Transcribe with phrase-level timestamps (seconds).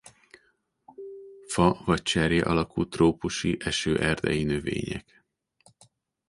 [1.47, 5.25] Fa vagy cserje alakú trópusi esőerdei növények.